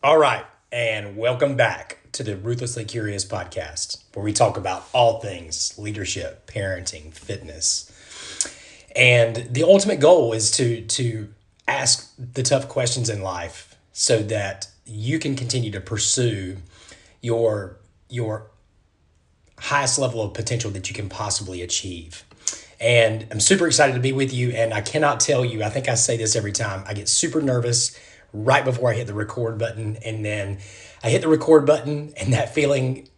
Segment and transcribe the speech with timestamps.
[0.00, 5.18] All right, and welcome back to the Ruthlessly Curious podcast, where we talk about all
[5.18, 7.90] things leadership, parenting, fitness.
[8.94, 11.34] And the ultimate goal is to to
[11.66, 16.58] ask the tough questions in life so that you can continue to pursue
[17.20, 18.52] your your
[19.58, 22.22] highest level of potential that you can possibly achieve.
[22.80, 24.50] And I'm super excited to be with you.
[24.50, 27.42] And I cannot tell you, I think I say this every time, I get super
[27.42, 27.98] nervous
[28.32, 29.96] right before I hit the record button.
[30.04, 30.58] And then
[31.02, 33.08] I hit the record button, and that feeling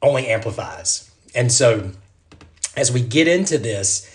[0.00, 1.10] only amplifies.
[1.34, 1.90] And so
[2.76, 4.08] as we get into this,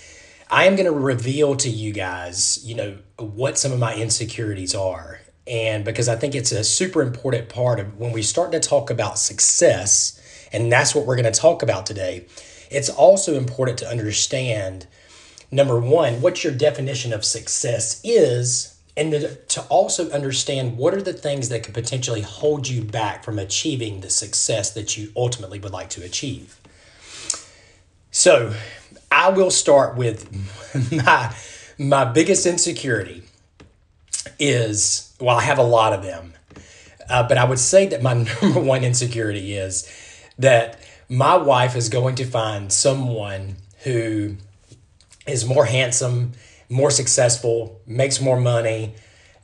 [0.49, 4.73] I am going to reveal to you guys, you know, what some of my insecurities
[4.73, 5.19] are.
[5.45, 8.89] And because I think it's a super important part of when we start to talk
[8.89, 10.19] about success,
[10.51, 12.27] and that's what we're going to talk about today,
[12.69, 14.87] it's also important to understand
[15.51, 21.13] number one, what your definition of success is, and to also understand what are the
[21.13, 25.71] things that could potentially hold you back from achieving the success that you ultimately would
[25.71, 26.59] like to achieve.
[28.09, 28.53] So,
[29.11, 30.29] I will start with
[30.91, 31.33] my
[31.77, 33.23] my biggest insecurity
[34.39, 36.33] is well, I have a lot of them,
[37.09, 39.91] uh, but I would say that my number one insecurity is
[40.39, 44.35] that my wife is going to find someone who
[45.25, 46.33] is more handsome,
[46.69, 48.95] more successful, makes more money.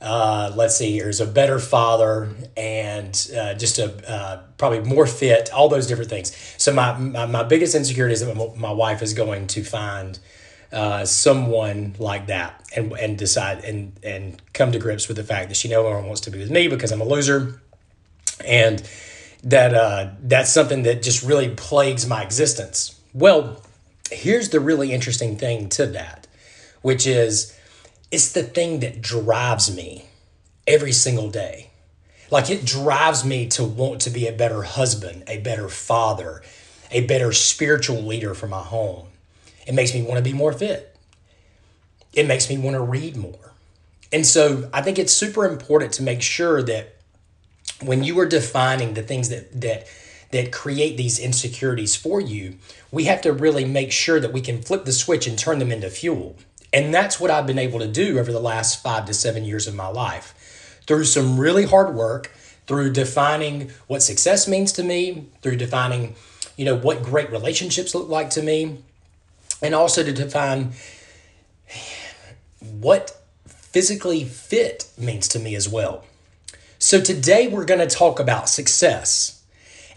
[0.01, 5.07] Uh, let's see here is a better father and uh, just a uh, probably more
[5.07, 9.01] fit all those different things so my, my, my biggest insecurity is that my wife
[9.01, 10.19] is going to find
[10.73, 15.47] uh, someone like that and and decide and and come to grips with the fact
[15.47, 17.61] that she no longer wants to be with me because I'm a loser
[18.43, 18.83] and
[19.43, 22.99] that uh, that's something that just really plagues my existence.
[23.13, 23.61] Well,
[24.09, 26.22] here's the really interesting thing to that,
[26.83, 27.57] which is
[28.11, 30.05] it's the thing that drives me
[30.67, 31.71] every single day.
[32.29, 36.43] Like it drives me to want to be a better husband, a better father,
[36.91, 39.07] a better spiritual leader for my home.
[39.65, 40.95] It makes me want to be more fit.
[42.13, 43.53] It makes me want to read more.
[44.11, 46.97] And so I think it's super important to make sure that
[47.81, 49.87] when you are defining the things that that
[50.31, 52.55] that create these insecurities for you,
[52.91, 55.71] we have to really make sure that we can flip the switch and turn them
[55.71, 56.35] into fuel.
[56.73, 59.67] And that's what I've been able to do over the last five to seven years
[59.67, 62.31] of my life through some really hard work,
[62.65, 66.15] through defining what success means to me, through defining,
[66.57, 68.79] you know, what great relationships look like to me,
[69.61, 70.71] and also to define
[72.59, 76.03] what physically fit means to me as well.
[76.79, 79.41] So today we're going to talk about success.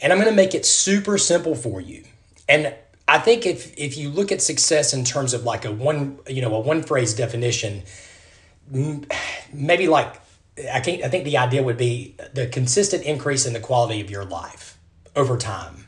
[0.01, 2.05] And I'm going to make it super simple for you.
[2.49, 2.75] And
[3.09, 6.43] I think if if you look at success in terms of like a one, you
[6.43, 7.83] know, a one phrase definition,
[9.53, 10.21] maybe like
[10.73, 14.11] I think I think the idea would be the consistent increase in the quality of
[14.11, 14.77] your life
[15.15, 15.87] over time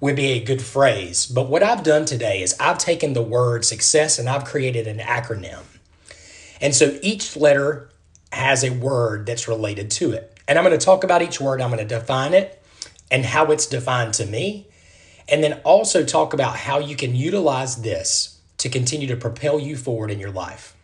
[0.00, 1.26] would be a good phrase.
[1.26, 4.98] But what I've done today is I've taken the word success and I've created an
[4.98, 5.62] acronym.
[6.60, 7.88] And so each letter
[8.32, 10.40] has a word that's related to it.
[10.48, 12.60] And I'm going to talk about each word, I'm going to define it
[13.12, 14.66] and how it's defined to me,
[15.28, 19.76] and then also talk about how you can utilize this to continue to propel you
[19.76, 20.76] forward in your life.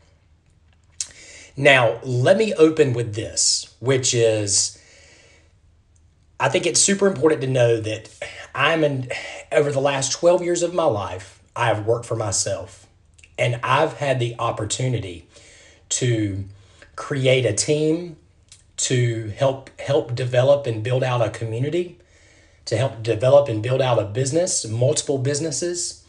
[1.57, 4.79] Now, let me open with this, which is
[6.41, 8.09] I think it's super important to know that
[8.55, 9.11] I'm in
[9.51, 12.87] over the last 12 years of my life, I have worked for myself
[13.39, 15.27] and I've had the opportunity
[15.91, 16.45] to
[16.97, 18.17] create a team
[18.77, 21.98] to help help develop and build out a community
[22.69, 26.05] to help develop and build out a business multiple businesses.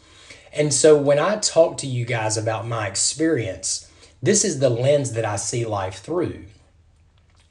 [0.52, 3.90] And so when i talk to you guys about my experience
[4.22, 6.44] this is the lens that i see life through.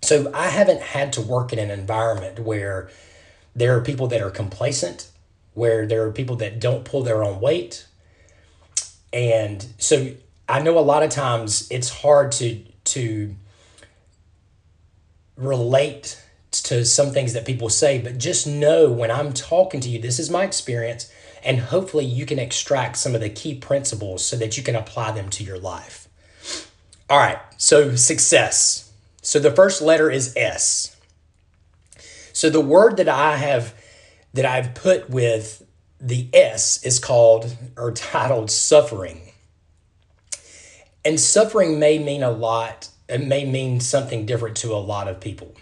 [0.04, 2.92] So i haven't had to work in an environment where
[3.56, 5.10] there are people that are complacent
[5.56, 7.88] where there are people that don't pull their own weight.
[9.12, 10.12] And so
[10.48, 13.36] i know a lot of times it's hard to to
[15.36, 16.22] relate
[16.70, 20.20] to some things that people say, but just know when I'm talking to you, this
[20.20, 21.12] is my experience,
[21.44, 25.12] and hopefully you can extract some of the key principles so that you can apply
[25.12, 26.08] them to your life.
[27.10, 28.92] All right, so success.
[29.24, 30.96] So the first letter is S.
[32.34, 33.74] So the word that I have
[34.36, 35.66] that I've put with
[36.00, 39.22] the S is called or titled suffering.
[41.04, 45.20] And suffering may mean a lot, it may mean something different to a lot of
[45.20, 45.56] people.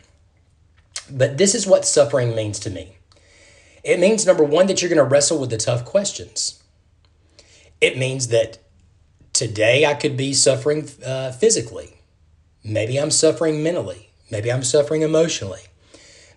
[1.09, 2.97] But this is what suffering means to me
[3.87, 6.61] it means, number one, that you're going to wrestle with the tough questions.
[7.79, 8.57] It means that
[9.31, 11.93] today I could be suffering uh, physically.
[12.65, 14.09] Maybe I'm suffering mentally.
[14.29, 15.61] Maybe I'm suffering emotionally.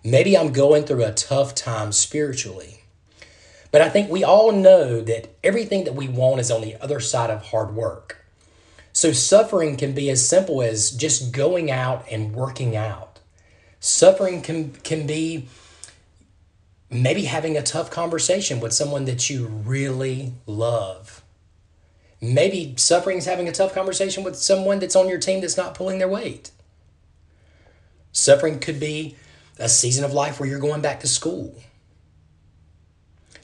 [0.01, 2.83] Maybe I'm going through a tough time spiritually.
[3.69, 7.01] But I think we all know that everything that we want is on the other
[7.01, 8.25] side of hard work.
[8.93, 13.10] So suffering can be as simple as just going out and working out.
[13.81, 15.47] Suffering can, can be
[16.91, 21.23] maybe having a tough conversation with someone that you really love.
[22.21, 25.73] Maybe suffering is having a tough conversation with someone that's on your team that's not
[25.73, 26.51] pulling their weight.
[28.11, 29.15] Suffering could be
[29.57, 31.55] a season of life where you're going back to school.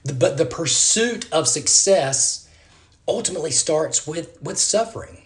[0.06, 2.48] But the pursuit of success
[3.07, 5.24] ultimately starts with, with suffering.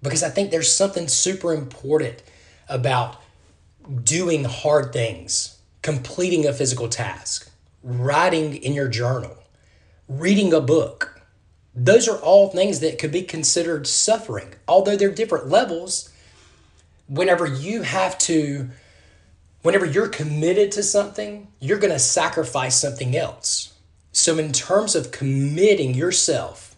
[0.00, 2.22] Because I think there's something super important
[2.68, 3.20] about
[4.02, 7.50] doing hard things, completing a physical task,
[7.82, 9.36] writing in your journal,
[10.08, 11.20] reading a book.
[11.74, 16.12] Those are all things that could be considered suffering, although they're different levels.
[17.08, 18.70] Whenever you have to,
[19.62, 23.74] whenever you're committed to something, you're going to sacrifice something else.
[24.12, 26.76] So, in terms of committing yourself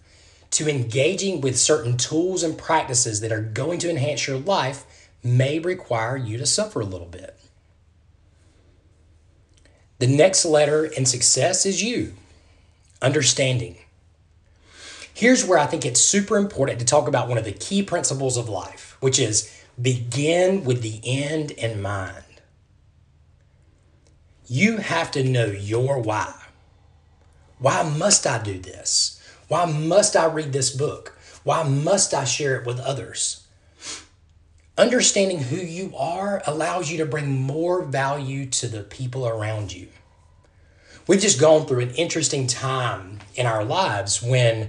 [0.52, 4.86] to engaging with certain tools and practices that are going to enhance your life,
[5.26, 7.36] may require you to suffer a little bit.
[9.98, 12.14] The next letter in success is you,
[13.00, 13.76] understanding.
[15.14, 18.36] Here's where I think it's super important to talk about one of the key principles
[18.36, 19.50] of life, which is
[19.80, 22.24] begin with the end in mind.
[24.46, 26.34] You have to know your why.
[27.58, 29.20] Why must I do this?
[29.48, 31.16] Why must I read this book?
[31.42, 33.45] Why must I share it with others?
[34.78, 39.88] Understanding who you are allows you to bring more value to the people around you.
[41.06, 44.68] We've just gone through an interesting time in our lives when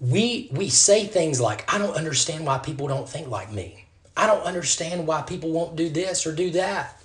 [0.00, 3.84] we we say things like I don't understand why people don't think like me.
[4.16, 7.00] I don't understand why people won't do this or do that.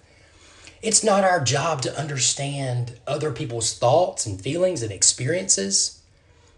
[0.81, 6.01] It's not our job to understand other people's thoughts and feelings and experiences.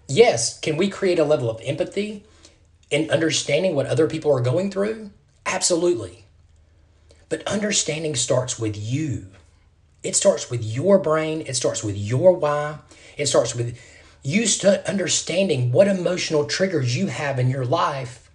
[0.08, 2.24] Yes, can we create a level of empathy
[2.90, 5.12] in understanding what other people are going through?
[5.46, 6.26] Absolutely.
[7.30, 9.28] But understanding starts with you.
[10.04, 12.78] It starts with your brain, it starts with your why,
[13.18, 13.80] it starts with
[14.22, 14.46] you
[14.88, 18.30] understanding what emotional triggers you have in your life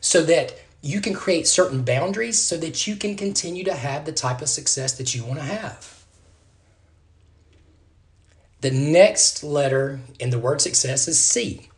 [0.00, 4.12] so that you can create certain boundaries so that you can continue to have the
[4.12, 6.04] type of success that you want to have.
[8.60, 11.68] The next letter in the word success is C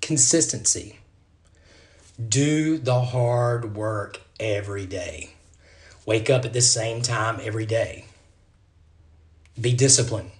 [0.00, 0.99] consistency.
[2.28, 5.30] Do the hard work every day.
[6.04, 8.04] Wake up at the same time every day.
[9.60, 10.30] Be disciplined.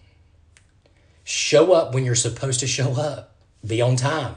[1.25, 3.35] Show up when you're supposed to show up.
[3.65, 4.37] Be on time.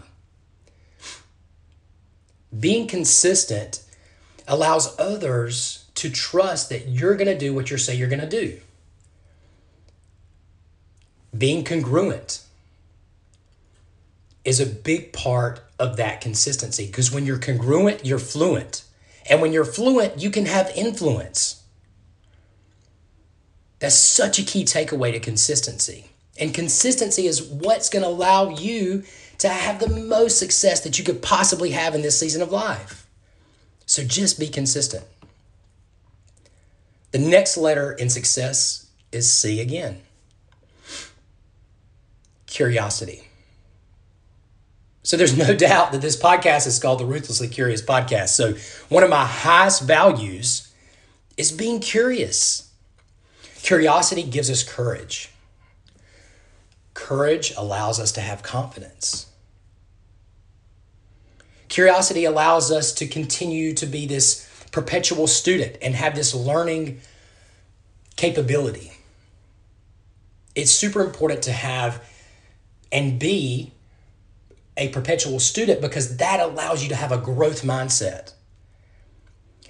[2.57, 3.81] Being consistent
[4.47, 8.29] allows others to trust that you're going to do what you say you're going to
[8.29, 8.59] do.
[11.35, 12.41] Being congruent
[14.45, 18.83] is a big part of that consistency because when you're congruent, you're fluent.
[19.29, 21.63] And when you're fluent, you can have influence.
[23.79, 26.07] That's such a key takeaway to consistency.
[26.37, 29.03] And consistency is what's going to allow you
[29.39, 33.07] to have the most success that you could possibly have in this season of life.
[33.85, 35.05] So just be consistent.
[37.11, 40.01] The next letter in success is C again
[42.53, 43.23] curiosity.
[45.03, 48.29] So there's no doubt that this podcast is called the Ruthlessly Curious Podcast.
[48.29, 48.55] So
[48.89, 50.73] one of my highest values
[51.37, 52.71] is being curious.
[53.61, 55.29] Curiosity gives us courage.
[56.93, 59.27] Courage allows us to have confidence.
[61.69, 67.01] Curiosity allows us to continue to be this perpetual student and have this learning
[68.15, 68.91] capability.
[70.55, 72.03] It's super important to have
[72.91, 73.72] and be
[74.77, 78.33] a perpetual student because that allows you to have a growth mindset.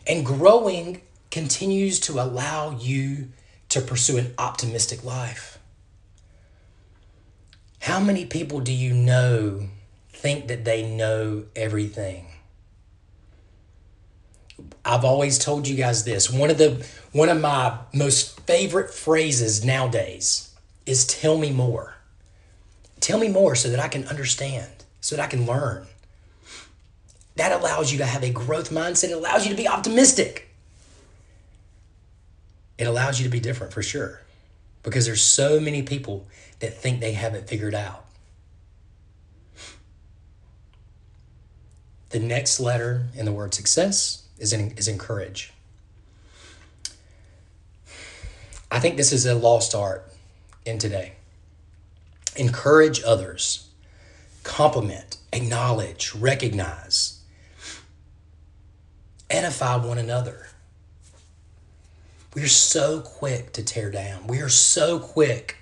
[0.07, 3.29] And growing continues to allow you
[3.69, 5.57] to pursue an optimistic life.
[7.79, 9.67] How many people do you know
[10.10, 12.27] think that they know everything?
[14.86, 16.29] I've always told you guys this.
[16.29, 20.53] One of the one of my most favorite phrases nowadays
[20.86, 21.95] is tell me more.
[23.00, 25.86] Tell me more so that I can understand so that I can learn.
[27.36, 29.10] That allows you to have a growth mindset.
[29.10, 30.50] It allows you to be optimistic.
[32.77, 34.22] It allows you to be different for sure
[34.81, 36.25] because there's so many people
[36.60, 38.05] that think they have it figured out.
[42.12, 45.51] The next letter in the word success is, in, is encourage.
[48.72, 50.10] I think this is a lost art
[50.65, 51.13] in today.
[52.38, 53.67] Encourage others,
[54.43, 57.21] compliment, acknowledge, recognize,
[59.29, 60.47] edify one another.
[62.35, 64.27] We are so quick to tear down.
[64.27, 65.57] We are so quick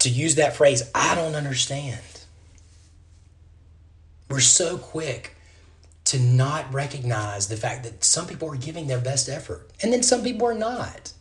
[0.00, 2.00] to use that phrase, I don't understand.
[4.28, 5.36] We're so quick
[6.04, 10.02] to not recognize the fact that some people are giving their best effort and then
[10.02, 11.12] some people are not.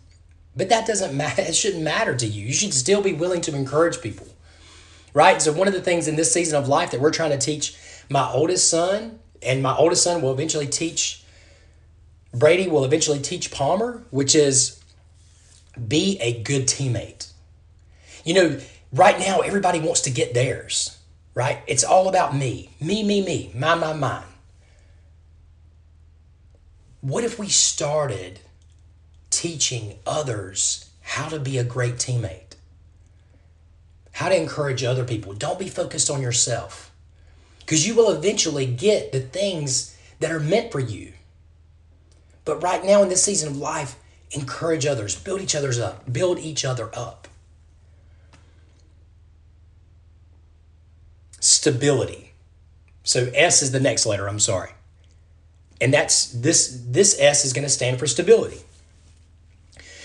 [0.56, 1.42] But that doesn't matter.
[1.48, 2.48] It shouldn't matter to you.
[2.48, 4.28] You should still be willing to encourage people.
[5.14, 5.42] Right?
[5.42, 7.76] So, one of the things in this season of life that we're trying to teach
[8.10, 11.24] my oldest son, and my oldest son will eventually teach
[12.34, 14.82] Brady, will eventually teach Palmer, which is
[15.88, 17.32] be a good teammate.
[18.24, 18.60] You know,
[18.92, 20.98] right now, everybody wants to get theirs,
[21.34, 21.60] right?
[21.68, 24.24] It's all about me, me, me, me, my, my, mine.
[27.02, 28.40] What if we started
[29.30, 32.49] teaching others how to be a great teammate?
[34.20, 35.32] How to encourage other people?
[35.32, 36.92] Don't be focused on yourself
[37.60, 41.14] because you will eventually get the things that are meant for you.
[42.44, 43.96] But right now, in this season of life,
[44.32, 47.30] encourage others, build each other's up, build each other up.
[51.40, 52.34] Stability.
[53.04, 54.72] So S is the next letter, I'm sorry.
[55.80, 58.60] And that's this this S is going to stand for stability.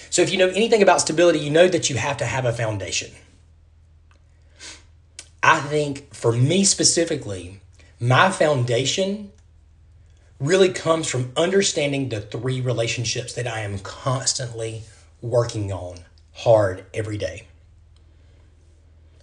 [0.09, 2.52] So if you know anything about stability, you know that you have to have a
[2.52, 3.11] foundation.
[5.46, 7.60] I think for me specifically,
[8.00, 9.30] my foundation
[10.40, 14.84] really comes from understanding the three relationships that I am constantly
[15.20, 15.98] working on
[16.32, 17.46] hard every day.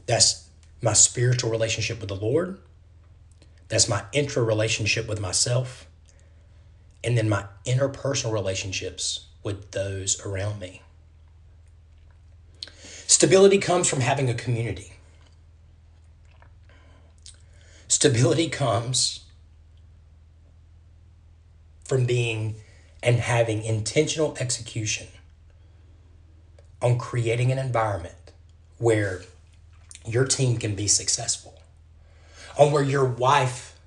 [0.06, 0.48] That's
[0.80, 2.60] my spiritual relationship with the Lord.
[3.70, 5.88] That's my intra relationship with myself
[7.04, 10.84] and then my interpersonal relationships with those around me.
[13.08, 14.91] Stability comes from having a community.
[17.92, 19.26] Stability comes
[21.84, 22.56] from being
[23.04, 25.08] and having intentional execution
[26.82, 28.32] on creating an environment
[28.78, 29.24] where
[30.06, 31.62] your team can be successful,
[32.58, 33.78] on where your wife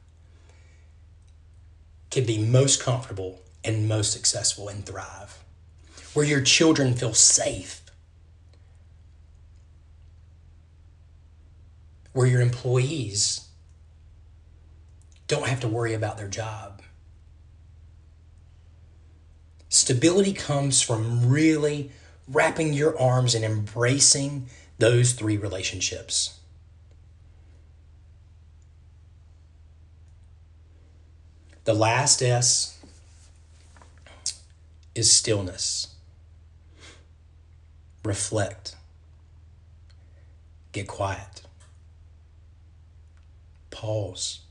[2.10, 5.42] can be most comfortable and most successful and thrive,
[6.12, 7.80] where your children feel safe,
[12.12, 13.48] where your employees
[15.34, 16.80] don't have to worry about their job.
[19.68, 21.90] Stability comes from really
[22.28, 24.46] wrapping your arms and embracing
[24.78, 26.38] those three relationships.
[31.64, 32.78] The last S
[34.94, 35.96] is stillness.
[38.04, 38.76] Reflect.
[40.70, 41.42] Get quiet.
[43.70, 44.43] Pause.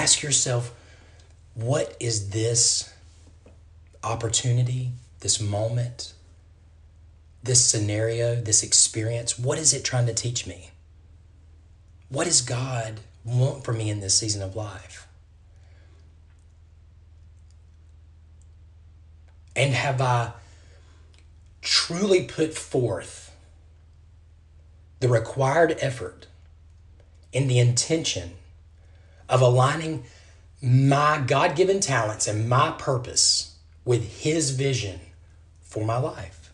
[0.00, 0.74] Ask yourself
[1.52, 2.90] what is this
[4.02, 6.14] opportunity, this moment,
[7.42, 9.38] this scenario, this experience?
[9.38, 10.70] What is it trying to teach me?
[12.08, 15.06] What does God want for me in this season of life?
[19.54, 20.32] And have I
[21.60, 23.36] truly put forth
[25.00, 26.26] the required effort
[27.34, 28.30] in the intention
[29.30, 30.04] of aligning
[30.60, 35.00] my God given talents and my purpose with His vision
[35.60, 36.52] for my life?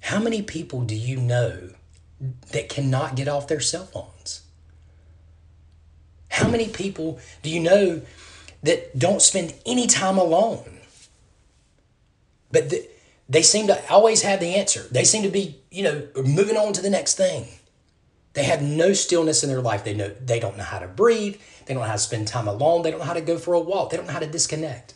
[0.00, 1.70] How many people do you know
[2.52, 4.42] that cannot get off their cell phones?
[6.28, 8.02] How many people do you know
[8.62, 10.80] that don't spend any time alone?
[12.50, 12.88] But the,
[13.28, 14.86] they seem to always have the answer.
[14.90, 17.46] They seem to be, you know, moving on to the next thing.
[18.34, 19.84] They have no stillness in their life.
[19.84, 21.40] They know they don't know how to breathe.
[21.64, 22.82] They don't know how to spend time alone.
[22.82, 23.90] They don't know how to go for a walk.
[23.90, 24.94] They don't know how to disconnect.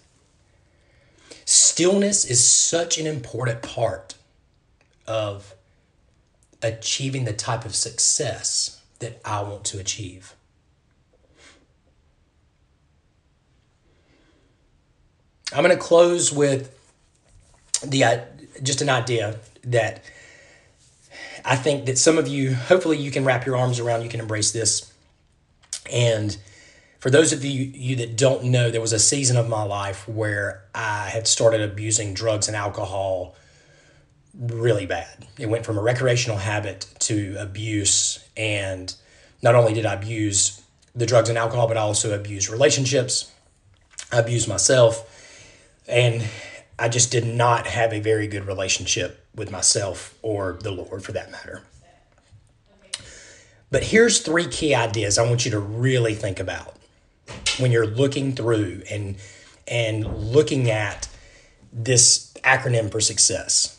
[1.44, 4.14] Stillness is such an important part
[5.06, 5.54] of
[6.62, 10.34] achieving the type of success that I want to achieve.
[15.52, 16.74] I'm going to close with
[17.86, 18.20] the uh,
[18.62, 20.02] just an idea that
[21.44, 24.02] I think that some of you, hopefully, you can wrap your arms around.
[24.02, 24.92] You can embrace this.
[25.90, 26.36] And
[26.98, 30.08] for those of you, you that don't know, there was a season of my life
[30.08, 33.36] where I had started abusing drugs and alcohol
[34.38, 35.26] really bad.
[35.38, 38.24] It went from a recreational habit to abuse.
[38.36, 38.94] And
[39.42, 40.62] not only did I abuse
[40.94, 43.32] the drugs and alcohol, but I also abused relationships.
[44.12, 45.14] I abused myself.
[45.86, 46.24] And
[46.78, 51.12] I just did not have a very good relationship with myself or the Lord for
[51.12, 51.62] that matter.
[53.70, 56.76] But here's three key ideas I want you to really think about
[57.58, 59.16] when you're looking through and
[59.66, 61.08] and looking at
[61.72, 63.78] this acronym for success.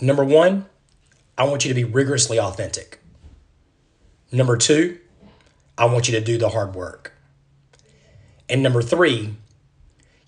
[0.00, 0.66] Number 1,
[1.36, 3.00] I want you to be rigorously authentic.
[4.30, 4.98] Number 2,
[5.76, 7.12] I want you to do the hard work.
[8.48, 9.34] And number 3,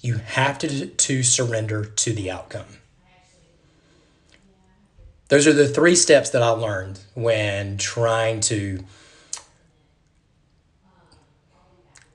[0.07, 2.79] you have to, to surrender to the outcome.
[5.29, 8.85] Those are the three steps that I learned when trying to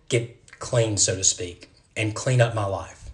[0.07, 3.09] get clean, so to speak, and clean up my life.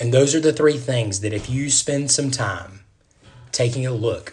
[0.00, 2.80] And those are the three things that if you spend some time
[3.52, 4.32] taking a look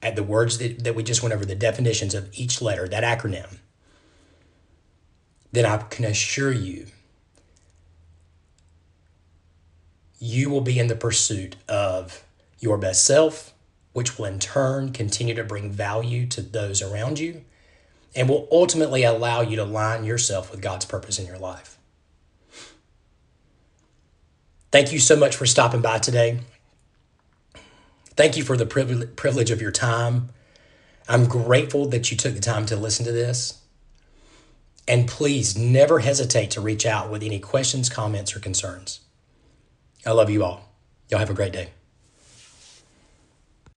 [0.00, 3.02] at the words that, that we just went over, the definitions of each letter, that
[3.02, 3.58] acronym,
[5.50, 6.86] then I can assure you
[10.18, 12.24] you will be in the pursuit of
[12.58, 13.52] your best self,
[13.92, 17.44] which will in turn continue to bring value to those around you
[18.16, 21.78] and will ultimately allow you to align yourself with God's purpose in your life.
[24.70, 26.40] Thank you so much for stopping by today.
[28.16, 30.30] Thank you for the privilege of your time.
[31.08, 33.60] I'm grateful that you took the time to listen to this.
[34.86, 39.00] And please never hesitate to reach out with any questions, comments, or concerns.
[40.06, 40.74] I love you all.
[41.08, 41.70] Y'all have a great day.